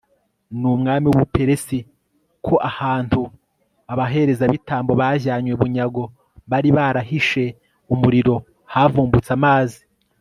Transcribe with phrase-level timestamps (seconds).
[0.59, 1.79] n'umwami w'ubuperisi
[2.45, 3.21] ko ahantu
[3.93, 6.03] abaherezabitambo bajyanywe bunyago
[6.51, 7.43] bari barahishe
[7.93, 8.35] umuriro
[8.73, 9.79] havumbutse amazi